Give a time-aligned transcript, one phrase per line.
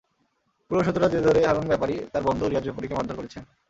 [0.71, 3.43] পূর্বশত্রুতার জের ধরে হারুন ব্যাপারী তাঁর বন্ধু রিয়াজ ব্যাপারীকে মারধর করেছেন।